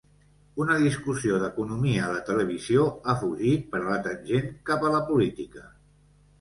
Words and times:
Una 0.63 0.77
discussió 0.83 1.37
d'economia 1.43 2.07
a 2.07 2.09
la 2.15 2.23
televisió 2.31 2.87
ha 3.13 3.17
fugit 3.21 3.71
per 3.77 3.85
la 3.93 4.01
tangent 4.11 4.51
cap 4.73 4.89
a 4.91 4.95
la 4.99 5.07
política. 5.15 5.67